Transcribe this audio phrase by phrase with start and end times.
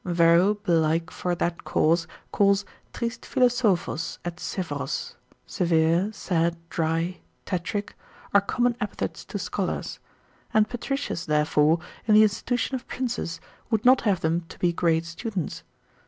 [0.03, 5.13] Varro belike for that cause calls Tristes Philosophos et severos,
[5.45, 7.93] severe, sad, dry, tetric,
[8.33, 9.99] are common epithets to scholars:
[10.55, 11.77] and Patritius therefore,
[12.07, 15.61] in the institution of princes, would not have them to be great students.